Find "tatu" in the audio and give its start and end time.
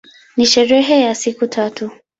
1.47-1.91